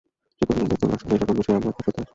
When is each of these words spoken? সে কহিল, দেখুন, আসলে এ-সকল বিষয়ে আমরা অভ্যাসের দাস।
সে 0.41 0.43
কহিল, 0.45 0.65
দেখুন, 0.71 0.89
আসলে 0.91 1.13
এ-সকল 1.15 1.33
বিষয়ে 1.37 1.57
আমরা 1.57 1.69
অভ্যাসের 1.69 1.93
দাস। 1.97 2.09